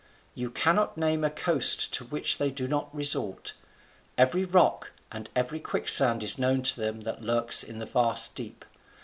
You 0.33 0.49
cannot 0.49 0.97
name 0.97 1.23
a 1.23 1.29
coast 1.29 1.93
to 1.93 2.05
which 2.05 2.39
they 2.39 2.49
do 2.49 2.67
not 2.67 2.89
resort. 2.91 3.53
Every 4.17 4.43
rock 4.45 4.93
and 5.11 5.29
every 5.35 5.59
quicksand 5.59 6.23
is 6.23 6.39
known 6.39 6.63
to 6.63 6.81
them 6.81 7.01
that 7.01 7.21
lurks 7.21 7.61
in 7.61 7.77
the 7.77 7.85
vast 7.85 8.33
deep. 8.33 8.65